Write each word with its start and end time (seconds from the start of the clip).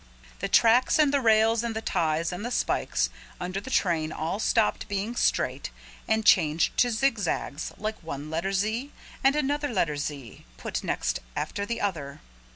The 0.39 0.47
tracks 0.49 0.97
and 0.97 1.13
the 1.13 1.21
rails 1.21 1.63
and 1.63 1.75
the 1.75 1.79
ties 1.83 2.31
and 2.31 2.43
the 2.43 2.49
spikes 2.49 3.11
under 3.39 3.61
the 3.61 3.69
train 3.69 4.11
all 4.11 4.39
stopped 4.39 4.87
being 4.87 5.15
straight 5.15 5.69
and 6.07 6.25
changed 6.25 6.75
to 6.77 6.89
zigzags 6.89 7.71
like 7.77 8.01
one 8.01 8.31
letter 8.31 8.51
Z 8.51 8.91
and 9.23 9.35
another 9.35 9.67
letter 9.67 9.97
Z 9.97 10.43
put 10.57 10.83
next 10.83 11.19
after 11.35 11.67
the 11.67 11.79
other. 11.81 12.19